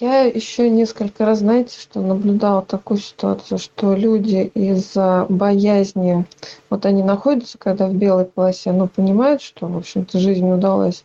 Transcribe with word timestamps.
Я 0.00 0.22
еще 0.22 0.70
несколько 0.70 1.26
раз, 1.26 1.40
знаете, 1.40 1.78
что 1.78 2.00
наблюдала 2.00 2.62
такую 2.62 2.98
ситуацию, 2.98 3.58
что 3.58 3.94
люди 3.94 4.50
из-за 4.54 5.26
боязни, 5.28 6.24
вот 6.70 6.86
они 6.86 7.02
находятся, 7.02 7.58
когда 7.58 7.86
в 7.86 7.94
белой 7.94 8.24
полосе, 8.24 8.72
но 8.72 8.88
понимают, 8.88 9.42
что, 9.42 9.66
в 9.66 9.76
общем-то, 9.76 10.18
жизнь 10.18 10.50
удалась, 10.50 11.04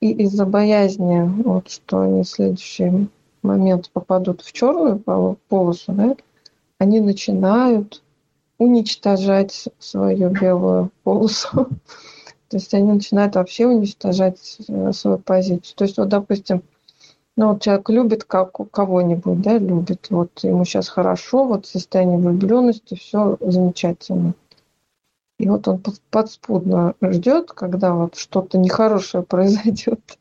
и 0.00 0.10
из-за 0.24 0.46
боязни, 0.46 1.20
вот, 1.44 1.70
что 1.70 2.00
они 2.00 2.24
в 2.24 2.28
следующий 2.28 3.08
момент 3.42 3.90
попадут 3.92 4.42
в 4.42 4.50
черную 4.50 4.98
полосу, 5.48 5.92
да, 5.92 6.16
они 6.78 6.98
начинают 6.98 8.02
уничтожать 8.58 9.68
свою 9.78 10.30
белую 10.30 10.90
полосу. 11.04 11.68
То 12.48 12.56
есть 12.56 12.74
они 12.74 12.92
начинают 12.92 13.36
вообще 13.36 13.66
уничтожать 13.66 14.58
э, 14.68 14.92
свою 14.92 15.18
позицию. 15.18 15.76
То 15.76 15.84
есть, 15.84 15.96
вот, 15.96 16.08
допустим, 16.08 16.62
ну, 17.36 17.52
вот 17.52 17.62
человек 17.62 17.90
любит 17.90 18.24
как, 18.24 18.52
кого-нибудь, 18.70 19.40
да, 19.42 19.58
любит. 19.58 20.06
Вот 20.10 20.30
ему 20.44 20.64
сейчас 20.64 20.88
хорошо, 20.88 21.44
вот 21.44 21.66
состояние 21.66 22.18
влюбленности, 22.18 22.94
все 22.94 23.36
замечательно. 23.40 24.34
И 25.38 25.48
вот 25.48 25.66
он 25.66 25.82
подспудно 26.10 26.94
ждет, 27.02 27.50
когда 27.52 27.94
вот 27.94 28.14
что-то 28.14 28.56
нехорошее 28.58 29.22
произойдет. 29.28 30.18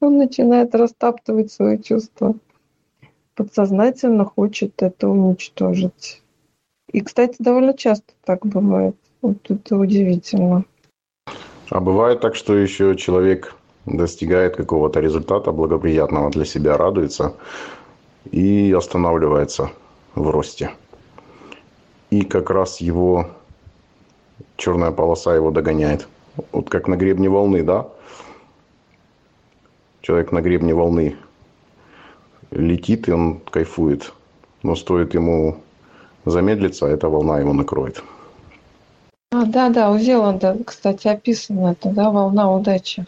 Он 0.00 0.18
начинает 0.18 0.74
растаптывать 0.74 1.50
свои 1.50 1.80
чувства. 1.80 2.34
Подсознательно 3.34 4.24
хочет 4.26 4.82
это 4.82 5.08
уничтожить. 5.08 6.22
И, 6.92 7.00
кстати, 7.00 7.36
довольно 7.38 7.74
часто 7.74 8.12
так 8.24 8.46
бывает. 8.46 8.96
Вот 9.22 9.50
это 9.50 9.76
удивительно. 9.76 10.64
А 11.70 11.80
бывает 11.80 12.20
так, 12.20 12.36
что 12.36 12.54
еще 12.54 12.94
человек 12.96 13.54
достигает 13.86 14.56
какого-то 14.56 15.00
результата 15.00 15.52
благоприятного 15.52 16.30
для 16.30 16.44
себя, 16.44 16.76
радуется 16.76 17.34
и 18.30 18.74
останавливается 18.76 19.70
в 20.14 20.28
росте. 20.30 20.72
И 22.10 22.22
как 22.22 22.50
раз 22.50 22.80
его 22.80 23.30
черная 24.56 24.90
полоса 24.90 25.34
его 25.34 25.50
догоняет. 25.50 26.08
Вот 26.52 26.68
как 26.68 26.88
на 26.88 26.96
гребне 26.96 27.28
волны, 27.28 27.62
да? 27.62 27.88
Человек 30.02 30.32
на 30.32 30.40
гребне 30.40 30.74
волны 30.74 31.16
летит, 32.50 33.08
и 33.08 33.12
он 33.12 33.40
кайфует. 33.40 34.12
Но 34.62 34.74
стоит 34.76 35.14
ему 35.14 35.58
замедлиться, 36.24 36.86
эта 36.86 37.08
волна 37.08 37.38
его 37.38 37.52
накроет. 37.52 38.02
А, 39.32 39.44
да, 39.44 39.68
да, 39.70 39.90
у 39.90 39.98
Зеланда, 39.98 40.56
кстати, 40.64 41.08
описано 41.08 41.72
это, 41.72 41.90
да, 41.90 42.10
волна 42.10 42.52
удачи. 42.52 43.06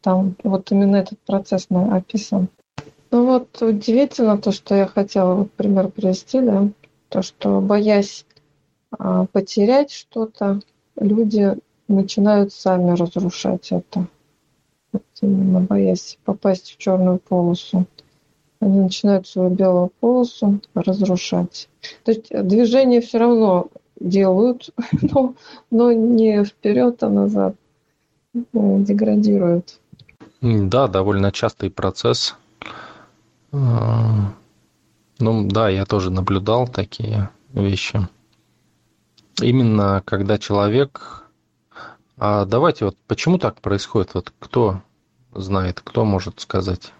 Там 0.00 0.36
вот 0.44 0.70
именно 0.70 0.96
этот 0.96 1.18
процесс 1.20 1.66
описан. 1.70 2.48
Ну 3.10 3.26
вот 3.26 3.62
удивительно 3.62 4.38
то, 4.38 4.52
что 4.52 4.74
я 4.74 4.86
хотела 4.86 5.34
вот 5.34 5.52
пример 5.52 5.88
привести, 5.88 6.40
да, 6.40 6.68
то, 7.08 7.22
что 7.22 7.60
боясь 7.60 8.26
а, 8.98 9.26
потерять 9.26 9.90
что-то, 9.90 10.60
люди 10.96 11.56
начинают 11.88 12.52
сами 12.52 12.90
разрушать 12.92 13.72
это. 13.72 14.06
Вот 14.92 15.02
именно 15.20 15.60
боясь 15.60 16.18
попасть 16.24 16.72
в 16.72 16.76
черную 16.78 17.18
полосу. 17.18 17.86
Они 18.60 18.80
начинают 18.80 19.26
свою 19.26 19.50
белую 19.50 19.90
полосу 20.00 20.60
разрушать. 20.74 21.68
То 22.04 22.12
есть 22.12 22.28
движение 22.30 23.00
все 23.00 23.18
равно 23.18 23.68
делают, 24.00 24.70
но, 25.02 25.34
но 25.70 25.92
не 25.92 26.44
вперед, 26.44 27.02
а 27.02 27.08
назад 27.08 27.54
деградируют. 28.52 29.80
Да, 30.40 30.86
довольно 30.86 31.32
частый 31.32 31.70
процесс. 31.70 32.36
А, 33.52 34.32
ну 35.18 35.48
да, 35.48 35.68
я 35.68 35.84
тоже 35.84 36.10
наблюдал 36.10 36.68
такие 36.68 37.30
вещи. 37.52 38.08
Именно 39.40 40.02
когда 40.04 40.38
человек... 40.38 41.24
А 42.16 42.44
давайте 42.44 42.84
вот 42.84 42.96
почему 43.06 43.38
так 43.38 43.60
происходит? 43.60 44.14
Вот 44.14 44.32
кто 44.38 44.82
знает, 45.32 45.80
кто 45.80 46.04
может 46.04 46.40
сказать? 46.40 46.92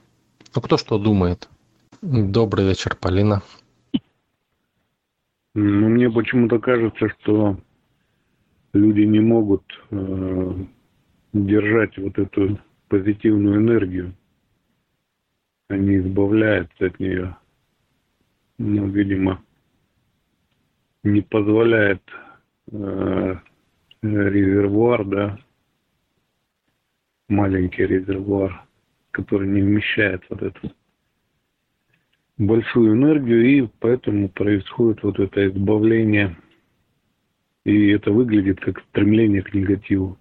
Ну 0.54 0.60
кто 0.60 0.76
что 0.76 0.98
думает? 0.98 1.48
Добрый 2.02 2.64
вечер, 2.64 2.96
Полина. 2.96 3.42
Ну, 5.54 5.88
мне 5.88 6.08
почему-то 6.08 6.60
кажется, 6.60 7.08
что 7.08 7.56
люди 8.72 9.00
не 9.00 9.18
могут 9.18 9.64
э, 9.90 10.54
держать 11.32 11.98
вот 11.98 12.16
эту 12.16 12.58
позитивную 12.88 13.56
энергию. 13.60 14.14
Они 15.68 15.98
избавляются 15.98 16.86
от 16.86 16.98
нее. 16.98 17.36
Но, 18.58 18.86
видимо, 18.86 19.42
не 21.04 21.20
позволяет 21.20 22.02
э, 22.72 23.36
резервуар, 24.02 25.04
да, 25.04 25.38
маленький 27.28 27.86
резервуар, 27.86 28.64
который 29.10 29.48
не 29.48 29.60
вмещает 29.60 30.22
вот 30.28 30.42
эту 30.42 30.72
большую 32.38 32.94
энергию, 32.94 33.44
и 33.44 33.68
поэтому 33.80 34.28
происходит 34.28 35.02
вот 35.02 35.18
это 35.18 35.46
избавление. 35.48 36.36
И 37.64 37.88
это 37.90 38.10
выглядит 38.10 38.60
как 38.60 38.80
стремление 38.88 39.42
к 39.42 39.52
негативу. 39.52 40.16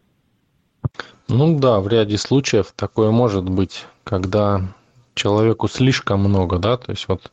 Ну 1.30 1.60
да, 1.60 1.80
в 1.80 1.88
ряде 1.88 2.18
случаев 2.18 2.74
такое 2.76 3.12
может 3.12 3.50
быть, 3.50 3.86
когда 4.04 4.74
человеку 5.14 5.68
слишком 5.68 6.22
много, 6.22 6.58
да, 6.58 6.78
то 6.78 6.92
есть 6.92 7.08
вот 7.08 7.32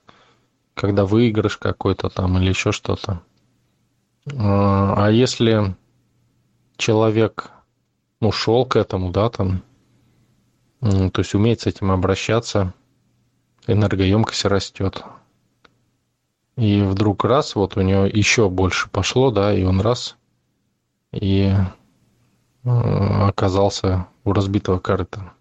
когда 0.75 1.05
выигрыш 1.07 1.57
какой-то 1.57 2.09
там 2.09 2.39
или 2.39 2.49
еще 2.49 2.73
что-то. 2.73 3.23
А, 4.37 5.07
а 5.07 5.11
если 5.11 5.77
человек 6.77 7.51
ну, 8.21 8.33
шел 8.33 8.65
к 8.67 8.77
этому, 8.77 9.11
да, 9.11 9.29
там, 9.29 9.63
то 10.81 11.19
есть 11.19 11.35
умеет 11.35 11.61
с 11.61 11.67
этим 11.67 11.91
обращаться, 11.91 12.73
энергоемкость 13.67 14.45
растет. 14.47 15.05
И 16.57 16.83
вдруг 16.83 17.25
раз, 17.25 17.55
вот 17.55 17.77
у 17.77 17.81
него 17.81 18.07
еще 18.07 18.49
больше 18.49 18.89
пошло, 18.89 19.31
да, 19.31 19.53
и 19.53 19.65
он 19.65 19.81
раз, 19.81 20.17
и 21.13 21.53
оказался 22.65 24.07
у 24.25 24.33
разбитого 24.33 24.79
корыта. 24.79 25.33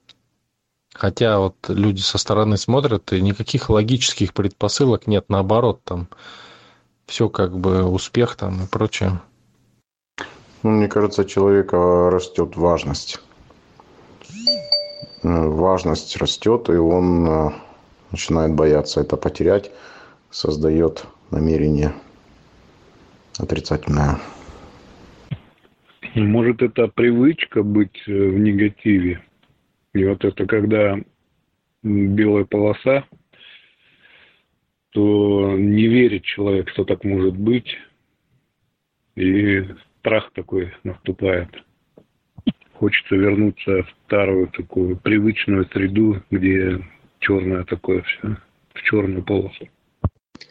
Хотя 0.94 1.40
вот 1.40 1.56
люди 1.70 2.02
со 2.02 2.18
стороны 2.18 2.58
смотрят, 2.58 3.12
и 3.14 3.22
никаких 3.22 3.70
логических 3.70 4.34
предпосылок 4.34 5.08
нет, 5.08 5.26
наоборот, 5.30 5.82
там 5.84 6.08
все 7.08 7.30
как 7.30 7.58
бы 7.58 7.84
успех 7.84 8.36
там 8.36 8.64
и 8.64 8.68
прочее. 8.68 9.20
Ну, 10.62 10.70
мне 10.72 10.88
кажется, 10.88 11.26
человека 11.26 12.10
растет 12.10 12.56
важность. 12.56 13.20
Э, 15.24 15.48
важность 15.48 16.16
растет, 16.18 16.70
и 16.70 16.74
он 16.74 17.28
э, 17.28 17.52
начинает 18.12 18.54
бояться 18.54 19.02
это 19.02 19.18
потерять, 19.18 19.72
создает 20.30 21.06
намерение 21.32 21.94
отрицательное. 23.38 24.20
Может, 26.16 26.62
это 26.62 26.88
привычка 26.88 27.64
быть 27.64 28.02
э, 28.08 28.12
в 28.12 28.38
негативе. 28.38 29.24
И 29.94 30.06
вот 30.06 30.24
это 30.24 30.46
когда 30.46 30.98
белая 31.82 32.46
полоса, 32.46 33.06
то 34.92 35.56
не 35.58 35.88
верит 35.88 36.24
человек, 36.24 36.70
что 36.70 36.84
так 36.84 37.04
может 37.04 37.36
быть. 37.36 37.78
И 39.16 39.66
страх 40.00 40.32
такой 40.34 40.74
наступает. 40.84 41.50
Хочется 42.74 43.16
вернуться 43.16 43.84
в 43.84 43.96
старую 44.06 44.48
такую 44.48 44.98
привычную 44.98 45.66
среду, 45.72 46.22
где 46.30 46.80
черное 47.20 47.64
такое 47.64 48.02
все, 48.04 48.38
в 48.74 48.82
черную 48.84 49.24
полосу. 49.24 49.68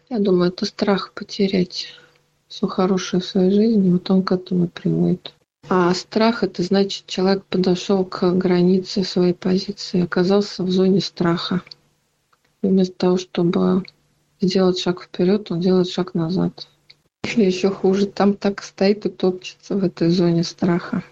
Я 0.08 0.18
думаю, 0.18 0.50
это 0.50 0.64
страх 0.64 1.12
потерять 1.14 2.00
все 2.48 2.66
хорошее 2.66 3.20
в 3.22 3.26
своей 3.26 3.50
жизни, 3.50 3.90
вот 3.90 4.10
он 4.10 4.22
к 4.22 4.32
этому 4.32 4.68
приводит. 4.68 5.34
А 5.68 5.94
страх 5.94 6.42
это 6.42 6.62
значит, 6.62 7.06
человек 7.06 7.44
подошел 7.44 8.04
к 8.04 8.32
границе 8.32 9.04
своей 9.04 9.34
позиции, 9.34 10.02
оказался 10.02 10.62
в 10.62 10.70
зоне 10.70 11.00
страха. 11.00 11.62
И 12.62 12.66
вместо 12.66 12.94
того, 12.94 13.16
чтобы 13.16 13.84
сделать 14.40 14.78
шаг 14.78 15.02
вперед, 15.02 15.50
он 15.50 15.60
делает 15.60 15.88
шаг 15.88 16.14
назад. 16.14 16.68
Или 17.22 17.44
еще 17.44 17.70
хуже, 17.70 18.06
там 18.06 18.34
так 18.34 18.62
стоит 18.62 19.06
и 19.06 19.08
топчется 19.08 19.76
в 19.76 19.84
этой 19.84 20.10
зоне 20.10 20.42
страха 20.42 21.04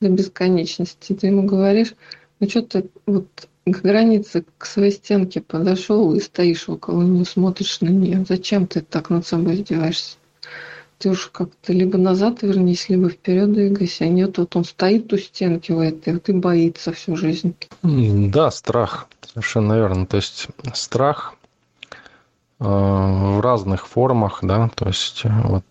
до 0.00 0.08
бесконечности. 0.08 1.12
Ты 1.12 1.28
ему 1.28 1.44
говоришь, 1.44 1.94
ну 2.40 2.48
что 2.48 2.62
ты 2.62 2.90
вот 3.06 3.48
к 3.66 3.80
границе, 3.80 4.44
к 4.58 4.66
своей 4.66 4.92
стенке 4.92 5.40
подошел 5.40 6.14
и 6.14 6.20
стоишь 6.20 6.68
около 6.68 7.02
нее, 7.02 7.24
смотришь 7.24 7.80
на 7.80 7.88
нее. 7.88 8.24
Зачем 8.28 8.66
ты 8.66 8.80
так 8.80 9.10
над 9.10 9.26
собой 9.26 9.56
издеваешься? 9.56 10.16
Ты 10.98 11.10
уж 11.10 11.26
как-то 11.26 11.72
либо 11.72 11.98
назад 11.98 12.42
вернись, 12.42 12.88
либо 12.88 13.08
вперед 13.08 13.52
двигайся. 13.52 14.04
А 14.04 14.08
нет, 14.08 14.38
вот 14.38 14.56
он 14.56 14.64
стоит 14.64 15.12
у 15.12 15.18
стенки 15.18 15.72
в 15.72 15.80
этой, 15.80 16.14
вот 16.14 16.28
и 16.28 16.32
боится 16.32 16.92
всю 16.92 17.16
жизнь. 17.16 17.54
Да, 17.82 18.50
страх. 18.50 19.08
Совершенно 19.22 19.74
верно. 19.74 20.06
То 20.06 20.16
есть 20.16 20.48
страх 20.74 21.34
э, 22.60 22.64
в 22.64 23.40
разных 23.40 23.86
формах, 23.86 24.40
да, 24.42 24.70
то 24.74 24.86
есть 24.86 25.22
э, 25.24 25.30
вот, 25.44 25.64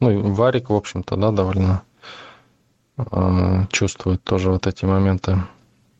ну, 0.00 0.32
Варик, 0.34 0.70
в 0.70 0.74
общем-то, 0.74 1.16
да, 1.16 1.30
довольно 1.30 1.82
э, 2.96 3.66
чувствует 3.70 4.22
тоже 4.22 4.50
вот 4.50 4.66
эти 4.66 4.84
моменты. 4.84 5.42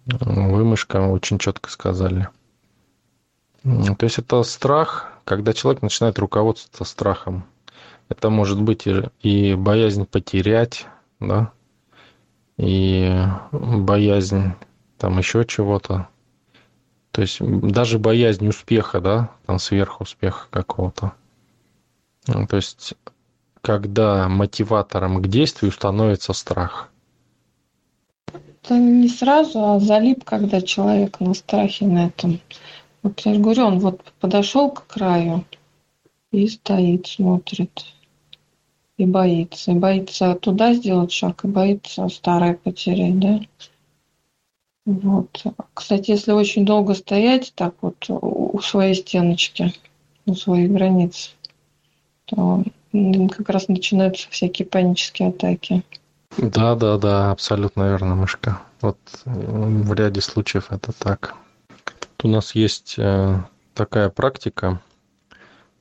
Вымышка 0.07 1.07
очень 1.09 1.39
четко 1.39 1.71
сказали. 1.71 2.29
То 3.63 4.07
есть 4.07 4.19
это 4.19 4.43
страх, 4.43 5.13
когда 5.25 5.53
человек 5.53 5.83
начинает 5.83 6.19
руководствоваться 6.19 6.85
страхом. 6.85 7.45
Это 8.11 8.29
может 8.29 8.61
быть 8.61 8.87
и, 9.23 9.55
боязнь 9.55 10.05
потерять, 10.05 10.87
да, 11.21 11.53
и 12.59 13.17
боязнь 13.51 14.53
там 14.99 15.17
еще 15.17 15.47
чего-то. 15.47 16.09
То 17.13 17.23
есть 17.23 17.41
даже 17.41 17.99
боязнь 17.99 18.47
успеха, 18.47 19.01
да, 19.01 19.31
там 19.47 19.59
сверхуспеха 19.59 20.49
какого-то. 20.51 21.13
Ну, 22.27 22.47
то 22.47 22.57
есть 22.57 22.95
когда 23.63 24.29
мотиватором 24.29 25.23
к 25.23 25.29
действию 25.29 25.73
становится 25.73 26.33
страх. 26.33 26.91
Это 28.27 28.75
не 28.75 29.09
сразу, 29.09 29.65
а 29.65 29.81
залип, 29.81 30.25
когда 30.25 30.61
человек 30.61 31.21
на 31.21 31.35
страхе 31.35 31.87
на 31.87 32.07
этом. 32.07 32.41
Вот 33.03 33.21
я 33.21 33.35
же 33.35 33.41
говорю, 33.41 33.67
он 33.67 33.79
вот 33.79 34.03
подошел 34.21 34.71
к 34.71 34.87
краю 34.87 35.45
и 36.33 36.47
стоит, 36.49 37.07
смотрит. 37.07 37.71
И 39.01 39.07
боится. 39.07 39.73
И 39.73 39.75
боится 39.77 40.35
туда 40.35 40.75
сделать 40.75 41.11
шаг, 41.11 41.45
и 41.45 41.49
боится 41.49 42.07
старое 42.11 42.53
потерять, 42.53 43.19
да? 43.19 43.41
Вот. 44.85 45.43
Кстати, 45.73 46.11
если 46.11 46.33
очень 46.33 46.67
долго 46.67 46.93
стоять 46.93 47.55
так 47.55 47.75
вот 47.81 47.97
у 48.11 48.61
своей 48.61 48.95
стеночки, 48.95 49.73
у 50.27 50.35
своих 50.35 50.71
границ, 50.71 51.35
то 52.27 52.63
как 52.93 53.49
раз 53.49 53.69
начинаются 53.69 54.29
всякие 54.29 54.69
панические 54.69 55.31
атаки. 55.31 55.83
Да, 56.37 56.75
да, 56.75 56.99
да, 56.99 57.31
абсолютно 57.31 57.89
верно, 57.89 58.17
мышка. 58.17 58.61
Вот 58.83 58.99
в 59.25 59.95
ряде 59.95 60.21
случаев 60.21 60.67
это 60.71 60.93
так. 60.93 61.37
У 62.23 62.29
нас 62.29 62.55
есть 62.55 62.97
э, 62.99 63.37
такая 63.73 64.11
практика, 64.11 64.83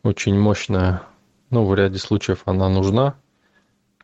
очень 0.04 0.39
мощная, 0.39 1.01
ну, 1.50 1.66
в 1.66 1.74
ряде 1.74 1.98
случаев 1.98 2.44
она 2.46 2.69
нужна, 2.69 3.16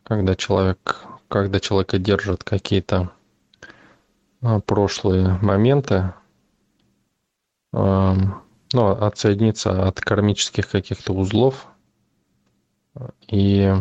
когда 0.02 0.34
человек, 0.34 1.04
когда 1.28 1.60
человека 1.60 1.98
держат 1.98 2.44
какие-то 2.44 3.10
а, 4.42 4.60
прошлые 4.60 5.38
моменты, 5.42 6.12
ну, 7.72 8.90
отсоединиться 8.90 9.86
от 9.86 10.00
кармических 10.00 10.68
каких-то 10.68 11.12
узлов. 11.12 11.66
И 13.28 13.72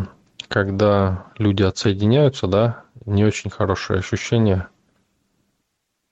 когда 0.47 1.27
люди 1.37 1.63
отсоединяются, 1.63 2.47
да, 2.47 2.83
не 3.05 3.23
очень 3.23 3.49
хорошее 3.49 3.99
ощущение, 3.99 4.67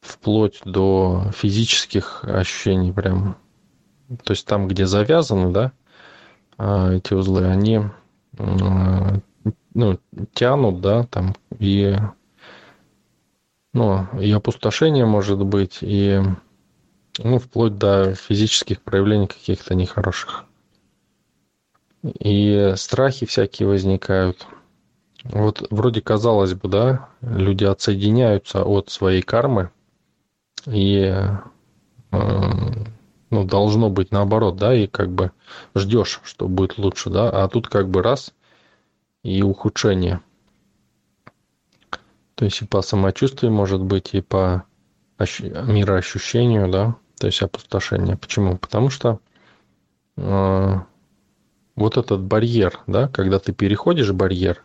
вплоть 0.01 0.61
до 0.65 1.31
физических 1.35 2.23
ощущений 2.23 2.91
прям. 2.91 3.37
То 4.23 4.31
есть 4.31 4.45
там, 4.45 4.67
где 4.67 4.85
завязаны, 4.85 5.51
да, 5.51 5.71
эти 6.57 7.13
узлы, 7.13 7.45
они 7.47 7.81
ну, 9.73 9.99
тянут, 10.33 10.81
да, 10.81 11.03
там, 11.03 11.35
и 11.59 11.95
ну, 13.73 14.07
и 14.19 14.31
опустошение 14.31 15.05
может 15.05 15.43
быть, 15.43 15.79
и 15.81 16.21
ну, 17.17 17.39
вплоть 17.39 17.77
до 17.77 18.13
физических 18.13 18.81
проявлений 18.81 19.27
каких-то 19.27 19.73
нехороших. 19.73 20.45
И 22.03 22.73
страхи 22.75 23.25
всякие 23.25 23.67
возникают. 23.67 24.45
Вот 25.23 25.65
вроде 25.71 26.01
казалось 26.01 26.53
бы, 26.53 26.69
да, 26.69 27.09
люди 27.21 27.63
отсоединяются 27.63 28.63
от 28.63 28.89
своей 28.89 29.21
кармы, 29.21 29.71
и 30.65 31.15
ну, 33.33 33.43
должно 33.43 33.89
быть 33.89 34.11
наоборот, 34.11 34.55
да, 34.57 34.73
и 34.73 34.87
как 34.87 35.11
бы 35.11 35.31
ждешь, 35.75 36.21
что 36.23 36.47
будет 36.47 36.77
лучше, 36.77 37.09
да, 37.09 37.29
а 37.29 37.47
тут 37.47 37.67
как 37.67 37.89
бы 37.89 38.01
раз 38.01 38.33
и 39.23 39.41
ухудшение– 39.41 40.21
то 42.35 42.45
есть 42.45 42.61
и 42.61 42.65
по 42.65 42.81
самочувствию 42.81 43.51
может 43.51 43.81
быть, 43.81 44.13
и 44.13 44.21
по 44.21 44.65
ощу- 45.17 45.49
мироощущению, 45.65 46.69
да, 46.69 46.95
то 47.19 47.27
есть 47.27 47.41
опустошение. 47.41 48.17
Почему? 48.17 48.57
Потому 48.57 48.89
что 48.89 49.19
э, 50.17 50.75
вот 51.75 51.97
этот 51.97 52.21
барьер, 52.21 52.79
да, 52.87 53.07
когда 53.07 53.39
ты 53.39 53.53
переходишь 53.53 54.11
барьер, 54.11 54.63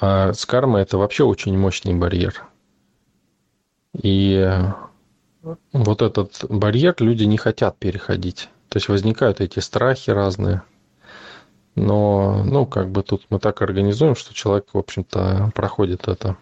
а 0.00 0.32
с 0.32 0.46
кармой 0.46 0.82
это 0.82 0.98
вообще 0.98 1.24
очень 1.24 1.58
мощный 1.58 1.94
барьер. 1.94 2.44
И 3.92 4.56
вот 5.42 6.02
этот 6.02 6.44
барьер 6.48 6.94
люди 6.98 7.24
не 7.24 7.36
хотят 7.36 7.78
переходить. 7.78 8.48
То 8.68 8.76
есть 8.76 8.88
возникают 8.88 9.40
эти 9.40 9.58
страхи 9.58 10.10
разные. 10.10 10.62
Но, 11.74 12.42
ну, 12.44 12.66
как 12.66 12.90
бы 12.90 13.02
тут 13.02 13.26
мы 13.30 13.38
так 13.38 13.62
организуем, 13.62 14.16
что 14.16 14.34
человек, 14.34 14.66
в 14.72 14.78
общем-то, 14.78 15.52
проходит 15.54 16.08
это. 16.08 16.36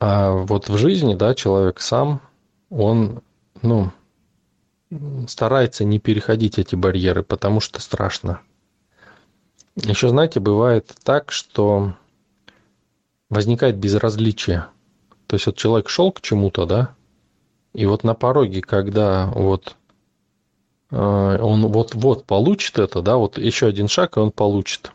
А 0.00 0.32
вот 0.32 0.68
в 0.68 0.76
жизни, 0.78 1.14
да, 1.14 1.34
человек 1.34 1.80
сам, 1.80 2.20
он, 2.70 3.22
ну, 3.60 3.92
старается 5.28 5.84
не 5.84 5.98
переходить 5.98 6.58
эти 6.58 6.74
барьеры, 6.74 7.22
потому 7.22 7.60
что 7.60 7.80
страшно. 7.80 8.40
Еще, 9.76 10.08
знаете, 10.08 10.40
бывает 10.40 10.92
так, 11.02 11.32
что 11.32 11.94
возникает 13.30 13.78
безразличие. 13.78 14.66
То 15.32 15.36
есть 15.36 15.46
вот 15.46 15.56
человек 15.56 15.88
шел 15.88 16.12
к 16.12 16.20
чему-то, 16.20 16.66
да, 16.66 16.94
и 17.72 17.86
вот 17.86 18.04
на 18.04 18.12
пороге, 18.12 18.60
когда 18.60 19.32
вот 19.34 19.76
а, 20.90 21.38
он 21.38 21.68
вот-вот 21.68 22.26
получит 22.26 22.78
это, 22.78 23.00
да, 23.00 23.16
вот 23.16 23.38
еще 23.38 23.66
один 23.66 23.88
шаг, 23.88 24.18
и 24.18 24.20
он 24.20 24.30
получит. 24.30 24.92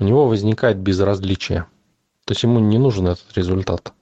У 0.00 0.02
него 0.02 0.26
возникает 0.26 0.78
безразличие. 0.78 1.66
То 2.24 2.32
есть 2.32 2.42
ему 2.42 2.58
не 2.58 2.76
нужен 2.76 3.06
этот 3.06 3.32
результат. 3.36 3.92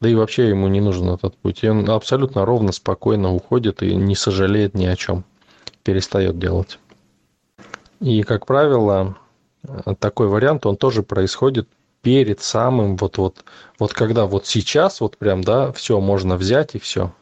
Да 0.00 0.10
и 0.10 0.14
вообще 0.14 0.50
ему 0.50 0.68
не 0.68 0.82
нужен 0.82 1.08
этот 1.08 1.34
путь. 1.38 1.64
И 1.64 1.68
он 1.70 1.88
абсолютно 1.88 2.44
ровно, 2.44 2.72
спокойно 2.72 3.32
уходит 3.32 3.82
и 3.82 3.94
не 3.94 4.16
сожалеет 4.16 4.74
ни 4.74 4.84
о 4.84 4.96
чем. 4.96 5.24
Перестает 5.82 6.38
делать. 6.38 6.78
И, 8.00 8.22
как 8.22 8.44
правило, 8.44 9.16
такой 9.98 10.28
вариант, 10.28 10.66
он 10.66 10.76
тоже 10.76 11.02
происходит 11.02 11.70
перед 12.06 12.40
самым 12.40 12.96
вот 12.96 13.18
вот 13.18 13.44
вот 13.80 13.92
когда 13.92 14.26
вот 14.26 14.46
сейчас 14.46 15.00
вот 15.00 15.16
прям 15.16 15.42
да 15.42 15.72
все 15.72 15.98
можно 15.98 16.36
взять 16.36 16.76
и 16.76 16.78
все 16.78 17.12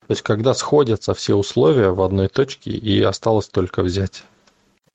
то 0.00 0.10
есть 0.10 0.22
когда 0.22 0.52
сходятся 0.52 1.14
все 1.14 1.36
условия 1.36 1.90
в 1.90 2.02
одной 2.02 2.26
точке 2.26 2.72
и 2.72 3.00
осталось 3.00 3.46
только 3.46 3.84
взять. 3.84 4.24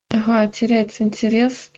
Ага, 0.09 0.47
теряется 0.47 1.03
интерес. 1.03 1.71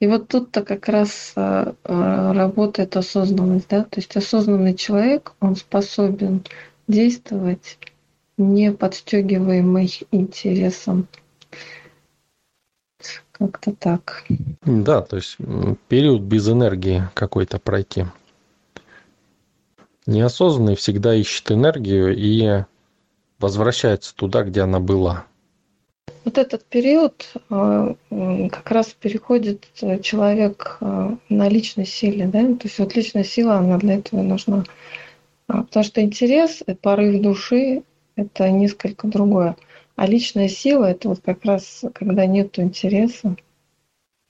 И 0.00 0.06
вот 0.06 0.28
тут-то 0.28 0.62
как 0.62 0.88
раз 0.88 1.32
а, 1.36 1.74
а, 1.84 2.34
работает 2.34 2.94
осознанность, 2.96 3.68
да, 3.68 3.84
то 3.84 4.00
есть 4.00 4.14
осознанный 4.14 4.74
человек, 4.74 5.32
он 5.40 5.56
способен 5.56 6.44
действовать 6.86 7.78
не 8.36 8.72
подстегиваемый 8.72 9.90
интересом. 10.12 11.08
Как-то 13.38 13.72
так. 13.72 14.24
Да, 14.62 15.00
то 15.02 15.16
есть 15.16 15.36
период 15.88 16.22
без 16.22 16.48
энергии 16.48 17.04
какой-то 17.14 17.58
пройти. 17.58 18.06
Неосознанный 20.06 20.74
всегда 20.74 21.14
ищет 21.14 21.52
энергию 21.52 22.16
и 22.16 22.64
возвращается 23.38 24.14
туда, 24.14 24.42
где 24.42 24.62
она 24.62 24.80
была. 24.80 25.24
Вот 26.24 26.36
этот 26.36 26.64
период 26.64 27.32
э, 27.50 27.94
как 28.50 28.70
раз 28.70 28.88
переходит 28.88 29.66
э, 29.80 30.00
человек 30.00 30.78
э, 30.80 31.16
на 31.28 31.48
личной 31.48 31.86
силе, 31.86 32.26
да, 32.26 32.40
то 32.40 32.64
есть 32.64 32.78
вот 32.78 32.94
личная 32.96 33.24
сила, 33.24 33.56
она 33.56 33.78
для 33.78 33.96
этого 33.96 34.22
нужна. 34.22 34.64
А, 35.46 35.62
потому 35.62 35.84
что 35.84 36.02
интерес, 36.02 36.62
порыв 36.82 37.22
души– 37.22 37.82
это 38.16 38.50
несколько 38.50 39.06
другое. 39.06 39.56
А 39.98 40.06
личная 40.06 40.48
сила– 40.48 40.84
это 40.86 41.08
вот 41.08 41.20
как 41.24 41.44
раз, 41.44 41.84
когда 41.92 42.24
нет 42.24 42.58
интереса, 42.58 43.36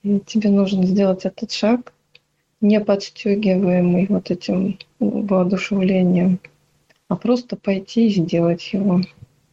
и 0.03 0.19
тебе 0.19 0.49
нужно 0.49 0.83
сделать 0.83 1.25
этот 1.25 1.51
шаг, 1.51 1.93
не 2.59 2.79
подстегиваемый 2.79 4.07
вот 4.07 4.31
этим 4.31 4.77
воодушевлением– 4.99 6.39
а 7.09 7.15
просто 7.15 7.57
пойти 7.57 8.07
и 8.07 8.11
сделать 8.11 8.71
его. 8.71 9.01